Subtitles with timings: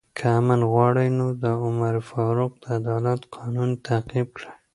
[0.17, 4.51] که امن غواړئ، نو د عمر فاروق د عدالت قانون تعقیب کړئ.